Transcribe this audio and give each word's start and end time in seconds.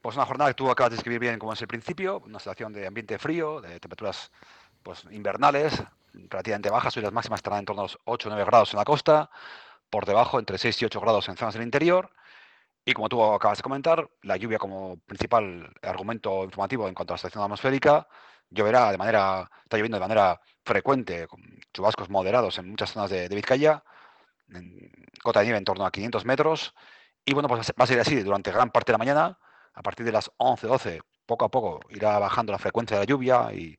Pues 0.00 0.16
una 0.16 0.24
jornada 0.24 0.50
que 0.50 0.54
tú 0.54 0.70
acabas 0.70 0.90
de 0.90 0.96
describir 0.96 1.20
bien 1.20 1.38
como 1.38 1.52
es 1.52 1.60
el 1.60 1.68
principio, 1.68 2.20
una 2.20 2.38
situación 2.38 2.72
de 2.72 2.86
ambiente 2.86 3.18
frío, 3.18 3.60
de 3.60 3.78
temperaturas 3.80 4.32
pues, 4.82 5.04
invernales, 5.10 5.82
relativamente 6.14 6.70
bajas, 6.70 6.96
hoy 6.96 7.02
las 7.02 7.12
máximas 7.12 7.38
estarán 7.38 7.60
en 7.60 7.64
torno 7.66 7.82
a 7.82 7.84
los 7.84 7.98
8 8.04 8.28
o 8.28 8.30
9 8.30 8.44
grados 8.46 8.72
en 8.72 8.78
la 8.78 8.84
costa, 8.84 9.30
por 9.90 10.06
debajo 10.06 10.38
entre 10.38 10.56
6 10.56 10.82
y 10.82 10.84
8 10.86 11.00
grados 11.00 11.28
en 11.28 11.36
zonas 11.36 11.54
del 11.54 11.64
interior, 11.64 12.10
y 12.84 12.94
como 12.94 13.08
tú 13.10 13.22
acabas 13.22 13.58
de 13.58 13.62
comentar, 13.62 14.08
la 14.22 14.36
lluvia 14.38 14.58
como 14.58 14.96
principal 15.00 15.70
argumento 15.82 16.44
informativo 16.44 16.88
en 16.88 16.94
cuanto 16.94 17.12
a 17.12 17.16
la 17.16 17.18
situación 17.18 17.44
atmosférica, 17.44 18.08
lloverá 18.48 18.90
de 18.90 18.98
manera, 18.98 19.50
está 19.64 19.76
lloviendo 19.76 19.98
de 19.98 20.00
manera 20.00 20.40
frecuente, 20.64 21.26
con 21.28 21.42
chubascos 21.74 22.08
moderados 22.08 22.58
en 22.58 22.70
muchas 22.70 22.92
zonas 22.92 23.10
de, 23.10 23.28
Vizcaya, 23.28 23.84
en 24.48 24.90
cota 25.22 25.40
de 25.40 25.46
nieve 25.46 25.58
en 25.58 25.64
torno 25.64 25.84
a 25.84 25.90
500 25.90 26.24
metros, 26.24 26.74
y 27.24 27.34
bueno, 27.34 27.48
pues 27.48 27.70
va 27.78 27.84
a 27.84 27.86
ser 27.86 28.00
así 28.00 28.22
durante 28.22 28.50
gran 28.50 28.70
parte 28.70 28.92
de 28.92 28.94
la 28.94 28.98
mañana, 28.98 29.38
a 29.80 29.82
partir 29.82 30.04
de 30.04 30.12
las 30.12 30.30
11, 30.36 30.66
12, 30.66 31.00
poco 31.26 31.46
a 31.46 31.50
poco 31.50 31.80
irá 31.88 32.18
bajando 32.18 32.52
la 32.52 32.58
frecuencia 32.58 32.96
de 32.98 33.02
la 33.02 33.06
lluvia 33.06 33.50
y 33.54 33.78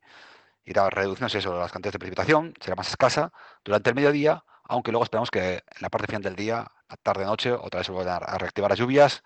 irá 0.65 0.89
reduciéndose 0.89 1.37
eso, 1.37 1.57
las 1.59 1.71
cantidades 1.71 1.93
de 1.93 1.99
precipitación, 1.99 2.53
será 2.59 2.75
más 2.75 2.89
escasa 2.89 3.31
durante 3.63 3.91
el 3.91 3.95
mediodía, 3.95 4.43
aunque 4.63 4.91
luego 4.91 5.03
esperamos 5.03 5.29
que 5.29 5.55
en 5.55 5.81
la 5.81 5.89
parte 5.89 6.07
final 6.07 6.23
del 6.23 6.35
día, 6.35 6.67
tarde-noche, 7.03 7.51
otra 7.53 7.79
vez 7.81 7.89
vuelvan 7.89 8.23
a 8.25 8.37
reactivar 8.39 8.71
las 8.71 8.79
lluvias 8.79 9.23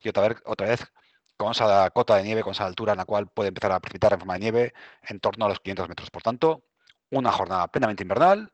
y 0.00 0.10
otra 0.10 0.28
vez, 0.28 0.42
otra 0.44 0.68
vez 0.68 0.92
con 1.38 1.52
esa 1.52 1.88
cota 1.90 2.16
de 2.16 2.22
nieve, 2.24 2.42
con 2.42 2.52
esa 2.52 2.66
altura 2.66 2.92
en 2.92 2.98
la 2.98 3.06
cual 3.06 3.28
puede 3.28 3.48
empezar 3.48 3.72
a 3.72 3.80
precipitar 3.80 4.12
en 4.12 4.18
forma 4.18 4.34
de 4.34 4.40
nieve 4.40 4.74
en 5.08 5.20
torno 5.20 5.46
a 5.46 5.48
los 5.48 5.60
500 5.60 5.88
metros. 5.88 6.10
Por 6.10 6.22
tanto, 6.22 6.64
una 7.10 7.32
jornada 7.32 7.68
plenamente 7.68 8.02
invernal, 8.02 8.52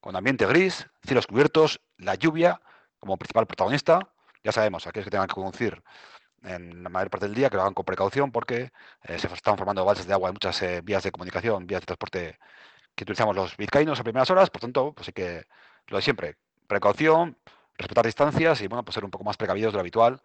con 0.00 0.16
ambiente 0.16 0.44
gris, 0.44 0.86
cielos 1.02 1.26
cubiertos, 1.26 1.80
la 1.96 2.14
lluvia 2.14 2.60
como 2.98 3.16
principal 3.16 3.46
protagonista. 3.46 4.00
Ya 4.44 4.52
sabemos, 4.52 4.86
aquellos 4.86 5.06
que 5.06 5.10
tengan 5.10 5.28
que 5.28 5.34
conducir 5.34 5.82
en 6.46 6.82
la 6.82 6.88
mayor 6.88 7.10
parte 7.10 7.26
del 7.26 7.34
día, 7.34 7.50
que 7.50 7.56
lo 7.56 7.62
hagan 7.62 7.74
con 7.74 7.84
precaución 7.84 8.30
porque 8.30 8.70
eh, 9.02 9.18
se 9.18 9.26
están 9.26 9.56
formando 9.56 9.84
balsas 9.84 10.06
de 10.06 10.12
agua 10.12 10.28
en 10.28 10.34
muchas 10.34 10.62
eh, 10.62 10.80
vías 10.82 11.02
de 11.02 11.10
comunicación, 11.10 11.66
vías 11.66 11.82
de 11.82 11.86
transporte 11.86 12.38
que 12.94 13.04
utilizamos 13.04 13.36
los 13.36 13.56
vizcaínos 13.56 14.00
a 14.00 14.04
primeras 14.04 14.30
horas, 14.30 14.50
por 14.50 14.60
tanto, 14.60 14.92
pues 14.92 15.08
hay 15.08 15.12
que, 15.12 15.46
lo 15.88 15.98
de 15.98 16.02
siempre, 16.02 16.36
precaución, 16.66 17.36
respetar 17.76 18.06
distancias 18.06 18.60
y 18.62 18.68
bueno, 18.68 18.84
pues 18.84 18.94
ser 18.94 19.04
un 19.04 19.10
poco 19.10 19.24
más 19.24 19.36
precavidos 19.36 19.72
de 19.72 19.76
lo 19.76 19.80
habitual 19.80 20.22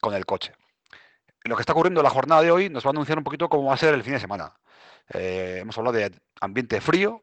con 0.00 0.14
el 0.14 0.26
coche. 0.26 0.54
Lo 1.44 1.56
que 1.56 1.62
está 1.62 1.72
ocurriendo 1.72 2.00
en 2.00 2.04
la 2.04 2.10
jornada 2.10 2.42
de 2.42 2.52
hoy 2.52 2.70
nos 2.70 2.84
va 2.84 2.90
a 2.90 2.92
anunciar 2.92 3.18
un 3.18 3.24
poquito 3.24 3.48
cómo 3.48 3.64
va 3.68 3.74
a 3.74 3.78
ser 3.78 3.94
el 3.94 4.04
fin 4.04 4.12
de 4.14 4.20
semana. 4.20 4.54
Eh, 5.12 5.58
hemos 5.60 5.76
hablado 5.78 5.96
de 5.96 6.12
ambiente 6.40 6.80
frío, 6.80 7.22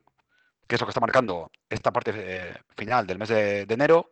que 0.67 0.75
es 0.75 0.81
lo 0.81 0.87
que 0.87 0.91
está 0.91 0.99
marcando 0.99 1.51
esta 1.69 1.91
parte 1.91 2.61
final 2.75 3.07
del 3.07 3.17
mes 3.19 3.29
de, 3.29 3.65
de 3.65 3.73
enero, 3.73 4.11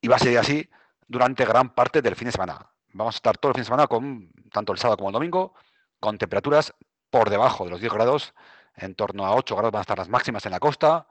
y 0.00 0.08
va 0.08 0.16
a 0.16 0.18
ser 0.20 0.38
así 0.38 0.68
durante 1.08 1.44
gran 1.44 1.74
parte 1.74 2.02
del 2.02 2.14
fin 2.14 2.26
de 2.26 2.32
semana 2.32 2.70
vamos 2.98 3.14
a 3.14 3.18
estar 3.18 3.38
todo 3.38 3.50
el 3.50 3.54
fin 3.54 3.62
de 3.62 3.66
semana 3.66 3.86
con, 3.86 4.30
tanto 4.52 4.72
el 4.72 4.78
sábado 4.78 4.98
como 4.98 5.08
el 5.08 5.14
domingo, 5.14 5.54
con 6.00 6.18
temperaturas 6.18 6.74
por 7.10 7.30
debajo 7.30 7.64
de 7.64 7.70
los 7.70 7.80
10 7.80 7.92
grados, 7.92 8.34
en 8.76 8.94
torno 8.94 9.24
a 9.24 9.34
8 9.34 9.54
grados 9.56 9.72
van 9.72 9.80
a 9.80 9.82
estar 9.82 9.98
las 9.98 10.08
máximas 10.08 10.44
en 10.46 10.52
la 10.52 10.60
costa, 10.60 11.08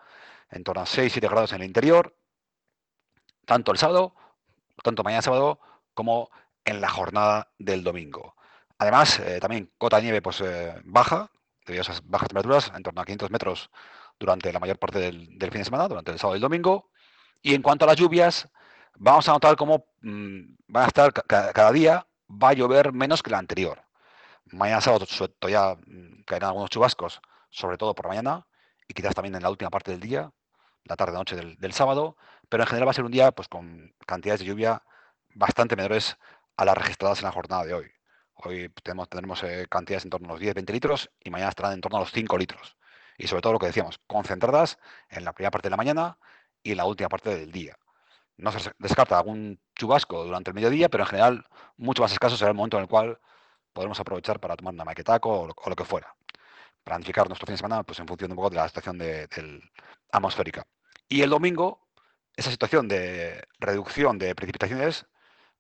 en 0.50 0.64
torno 0.64 0.82
a 0.82 0.86
6-7 0.86 1.30
grados 1.30 1.54
en 1.54 1.62
el 1.62 1.68
interior, 1.68 2.16
tanto 3.46 3.72
el 3.72 3.78
sábado, 3.78 4.16
tanto 4.84 5.04
mañana 5.04 5.22
sábado, 5.22 5.60
como 5.94 6.30
en 6.66 6.82
la 6.82 6.90
jornada 6.90 7.52
del 7.58 7.84
domingo. 7.84 8.36
Además, 8.78 9.20
eh, 9.20 9.40
también 9.40 9.72
cota 9.78 9.98
de 9.98 10.04
nieve 10.04 10.22
pues, 10.22 10.42
eh, 10.42 10.76
baja, 10.84 11.32
debido 11.66 11.82
a 11.82 11.84
esas 11.84 12.08
bajas 12.08 12.28
temperaturas, 12.28 12.72
en 12.76 12.84
torno 12.84 13.02
a 13.02 13.06
500 13.06 13.32
metros 13.32 13.72
durante 14.20 14.52
la 14.54 14.60
mayor 14.60 14.78
parte 14.78 15.00
del, 15.00 15.38
del 15.38 15.52
fin 15.52 15.62
de 15.62 15.66
semana, 15.66 15.88
durante 15.88 16.12
el 16.12 16.20
sábado 16.20 16.36
y 16.36 16.38
el 16.38 16.42
domingo. 16.42 16.92
Y 17.42 17.56
en 17.56 17.62
cuanto 17.62 17.86
a 17.86 17.88
las 17.88 17.98
lluvias, 17.98 18.50
vamos 19.00 19.28
a 19.30 19.34
notar 19.34 19.56
cómo 19.56 19.86
mm, 20.02 20.56
van 20.68 20.84
a 20.84 20.88
estar 20.88 21.14
cada, 21.14 21.72
día, 21.72 22.08
va 22.30 22.50
a 22.50 22.54
llover 22.54 22.94
menos 22.94 23.24
que 23.24 23.32
la 23.32 23.40
anterior. 23.40 23.84
Mañana 24.46 24.82
sábado 24.82 25.06
todavía 25.40 25.76
mm, 25.86 26.24
caerán 26.26 26.50
algunos 26.50 26.70
chubascos, 26.70 27.22
sobre 27.50 27.78
todo 27.78 27.96
por 27.96 28.08
mañana, 28.08 28.48
y 28.88 28.94
quizás 28.94 29.16
también 29.16 29.36
en 29.36 29.44
la 29.44 29.50
última 29.50 29.70
parte 29.70 29.92
del 29.92 30.00
día, 30.00 30.32
la 30.86 30.96
tarde-noche 30.96 31.36
del, 31.36 31.74
sábado, 31.74 32.18
pero 32.50 32.64
en 32.64 32.68
general 32.68 32.88
va 32.88 32.92
a 32.92 32.94
ser 32.94 33.06
un 33.06 33.12
día 33.12 33.32
pues, 33.32 33.48
con 33.48 33.94
cantidades 34.06 34.40
de 34.42 34.46
lluvia 34.48 34.84
bastante 35.36 35.76
menores 35.76 36.18
a 36.56 36.66
las 36.66 36.78
registradas 36.78 37.20
en 37.20 37.26
la 37.26 37.32
jornada 37.32 37.66
de 37.66 37.74
hoy. 37.74 37.92
Hoy 38.36 38.70
tenemos, 38.84 39.10
tendremos 39.10 39.44
eh, 39.44 39.68
cantidades 39.70 40.06
en 40.06 40.12
torno 40.12 40.30
a 40.30 40.32
los 40.34 40.42
10-20 40.42 40.72
litros 40.72 41.12
y 41.24 41.30
mañana 41.30 41.50
estarán 41.50 41.74
en 41.74 41.82
torno 41.82 41.98
a 41.98 42.02
los 42.02 42.12
5 42.12 42.38
litros. 42.38 42.78
Y 43.18 43.28
sobre 43.28 43.42
todo 43.42 43.54
lo 43.54 43.60
que 43.60 43.66
decíamos, 43.66 44.00
concentradas 44.08 44.78
en 45.10 45.26
la 45.26 45.34
primera 45.34 45.52
parte 45.52 45.68
de 45.68 45.72
la 45.72 45.78
mañana 45.78 46.18
y 46.64 46.72
en 46.72 46.78
la 46.78 46.86
última 46.86 47.10
parte 47.10 47.36
del 47.36 47.52
día. 47.52 47.78
No 48.38 48.52
se 48.52 48.72
descarta 48.78 49.18
algún 49.18 49.60
chubasco 49.76 50.24
durante 50.24 50.52
el 50.52 50.56
mediodía, 50.56 50.90
pero 50.90 51.04
en 51.04 51.10
general 51.10 51.46
mucho 51.78 52.04
más 52.04 52.12
escaso 52.12 52.38
será 52.38 52.52
el 52.52 52.56
momento 52.58 52.78
en 52.78 52.84
el 52.84 52.90
cual 52.90 53.20
podremos 53.74 54.00
aprovechar 54.00 54.40
para 54.40 54.56
tomar 54.56 54.74
una 54.74 54.86
maquetaco 54.86 55.42
o 55.42 55.70
lo, 55.70 55.76
que 55.76 55.86
fuera. 55.86 56.16
Planificar 56.84 57.28
nuestro 57.28 57.46
fin 57.46 57.54
de 57.54 57.58
semana 57.58 57.84
pues, 57.84 58.00
en 58.00 58.08
función 58.08 58.32
un 58.32 58.38
poco 58.38 58.50
de 58.50 58.56
la 58.58 58.68
situación 58.68 58.98
de, 58.98 59.28
atmosférica. 60.12 60.66
Y 61.10 61.22
el 61.22 61.30
domingo, 61.30 61.88
esa 62.36 62.52
situación 62.52 62.88
de 62.88 63.44
reducción 63.60 64.18
de 64.18 64.36
precipitaciones 64.36 65.06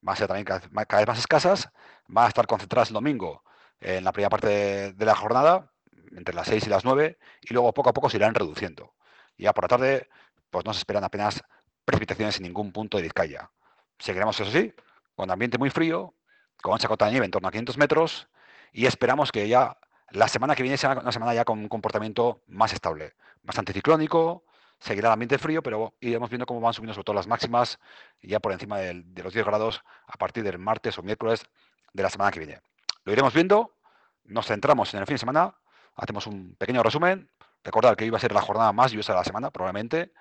va 0.07 0.13
a 0.13 0.15
ser 0.15 0.27
también 0.27 0.45
cada, 0.45 0.59
vez 0.99 1.07
más 1.07 1.19
escasas, 1.19 1.69
van 2.07 2.25
a 2.25 2.27
estar 2.29 2.47
concentradas 2.47 2.89
el 2.89 2.95
domingo 2.95 3.43
en 3.79 4.03
la 4.03 4.11
primera 4.11 4.29
parte 4.29 4.93
de, 4.93 5.05
la 5.05 5.15
jornada, 5.15 5.71
entre 6.15 6.33
las 6.33 6.47
6 6.47 6.65
y 6.67 6.69
las 6.69 6.85
9, 6.85 7.17
y 7.41 7.53
luego 7.53 7.73
poco 7.73 7.89
a 7.89 7.93
poco 7.93 8.09
se 8.09 8.17
irán 8.17 8.33
reduciendo. 8.33 8.93
Ya 9.37 9.53
por 9.53 9.65
la 9.65 9.67
tarde, 9.67 10.09
pues 10.49 10.65
no 10.65 10.73
se 10.73 10.79
esperan 10.79 11.03
apenas 11.03 11.43
precipitaciones 11.87 12.35
en 12.37 12.43
ningún 12.43 12.73
punto 12.73 12.97
de 12.97 13.03
Vizcaya. 13.03 13.49
Seguiremos, 13.97 14.37
eso 14.37 14.51
sí, 14.51 14.73
con 15.15 15.31
ambiente 15.31 15.57
muy 15.57 15.69
frío, 15.69 16.13
con 16.61 16.77
esa 16.77 16.89
cota 16.89 17.05
de 17.05 17.11
nieve 17.11 17.25
en 17.25 17.31
torno 17.31 17.47
a 17.47 17.51
500 17.51 17.77
metros 17.77 18.27
y 18.73 18.85
esperamos 18.87 19.31
que 19.31 19.47
ya 19.47 19.77
la 20.11 20.27
semana 20.27 20.53
que 20.53 20.63
viene 20.63 20.77
sea 20.77 20.91
una 20.91 21.13
semana 21.13 21.33
ya 21.33 21.45
con 21.45 21.59
un 21.59 21.69
comportamiento 21.69 22.41
más 22.47 22.73
estable, 22.73 23.13
bastante 23.41 23.71
ciclónico, 23.71 24.43
seguirá 24.79 25.07
el 25.07 25.13
ambiente 25.13 25.37
frío, 25.37 25.63
pero 25.63 25.93
iremos 26.01 26.29
viendo 26.29 26.45
cómo 26.45 26.59
van 26.59 26.73
subiendo 26.73 26.93
sobre 26.93 27.05
todo 27.05 27.15
las 27.15 27.27
máximas 27.27 27.79
ya 28.21 28.41
por 28.41 28.51
encima 28.51 28.79
de, 28.79 29.05
los 29.23 29.33
10 29.33 29.45
grados 29.45 29.81
a 30.07 30.17
partir 30.17 30.43
del 30.43 30.59
martes 30.59 30.97
o 30.97 31.03
miércoles 31.03 31.45
de 31.93 32.03
la 32.03 32.09
semana 32.09 32.31
que 32.31 32.39
viene. 32.39 32.59
Lo 33.05 33.13
iremos 33.13 33.33
viendo, 33.33 33.77
nos 34.25 34.45
centramos 34.45 34.93
en 34.93 34.99
el 34.99 35.05
fin 35.05 35.15
de 35.15 35.19
semana, 35.19 35.55
hacemos 35.95 36.27
un 36.27 36.53
pequeño 36.55 36.83
resumen, 36.83 37.29
recordar 37.63 37.95
que 37.95 38.11
va 38.11 38.17
a 38.17 38.21
ser 38.21 38.33
la 38.33 38.41
jornada 38.41 38.73
más 38.73 38.91
lluviosa 38.91 39.13
de 39.13 39.19
la 39.19 39.23
semana, 39.23 39.51
probablemente, 39.51 40.11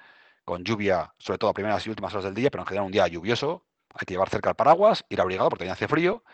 con 0.46 0.64
lluvia, 0.64 1.12
sobre 1.18 1.38
todo 1.38 1.50
a 1.50 1.54
primeras 1.54 1.86
y 1.86 1.90
últimas 1.90 2.12
horas 2.14 2.24
del 2.24 2.34
día, 2.34 2.50
pero 2.50 2.62
en 2.62 2.68
general 2.68 2.86
un 2.86 2.92
día 2.92 3.06
lluvioso. 3.08 3.66
Hay 3.94 4.06
que 4.06 4.14
llevar 4.14 4.30
cerca 4.30 4.50
el 4.50 4.56
paraguas, 4.56 5.04
ir 5.08 5.20
abrigado 5.20 5.50
porque 5.50 5.68
hace 5.68 5.88
frío. 5.88 6.24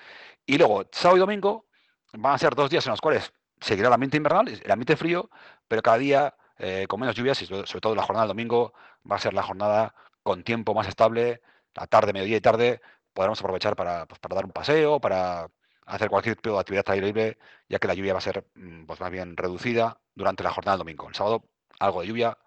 Y 0.47 0.59
luego, 0.59 0.85
sábado 0.93 1.17
y 1.17 1.21
domingo, 1.21 1.67
van 2.13 2.35
a 2.35 2.39
ser 2.39 2.55
dos 2.55 2.71
días 2.71 2.87
en 2.87 2.91
los 2.91 3.01
cuales 3.01 3.33
seguirá 3.61 3.89
el 3.89 3.95
ambiente 3.95 4.19
invernal, 4.19 4.49
el 4.49 4.71
ambiente 4.71 4.97
frío, 4.97 5.31
pero 5.67 5.83
cada 5.83 5.99
día 5.99 6.37
eh, 6.59 6.87
con 6.89 7.01
menos 7.01 7.15
lluvias 7.17 7.41
y 7.43 7.47
sobre 7.47 7.81
todo 7.81 7.95
la 7.95 8.03
jornada 8.03 8.27
del 8.27 8.37
domingo 8.37 8.75
va 9.11 9.17
a 9.17 9.19
ser 9.19 9.33
la 9.35 9.43
jornada 9.43 9.95
con 10.23 10.45
tiempo 10.45 10.75
más 10.75 10.89
estable, 10.89 11.41
la 11.75 11.87
tarde, 11.87 12.13
mediodía 12.13 12.37
y 12.37 12.41
tarde, 12.41 12.81
podremos 13.15 13.41
aprovechar 13.41 13.77
para, 13.77 14.07
pues, 14.07 14.21
dar 14.29 14.45
un 14.45 14.53
paseo, 14.53 15.01
para 15.01 15.49
hacer 15.87 16.11
cualquier 16.11 16.37
tipo 16.37 16.55
de 16.55 16.61
actividad 16.61 16.87
libre, 16.97 17.39
ya 17.69 17.79
que 17.79 17.89
la 17.89 17.95
lluvia 17.95 18.13
va 18.13 18.19
a 18.19 18.23
ser 18.23 18.47
mm, 18.55 18.85
pues, 18.87 19.01
más 19.01 19.11
bien 19.11 19.37
reducida 19.37 20.01
durante 20.15 20.43
la 20.45 20.51
jornada 20.51 20.77
del 20.77 20.81
domingo. 20.81 21.09
El 21.09 21.15
sábado 21.15 21.45
algo 21.81 22.03
de 22.03 22.09
lluvia, 22.09 22.39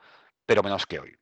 pero 0.45 0.63
menos 0.63 0.85
que 0.85 0.99
hoy. 0.99 1.17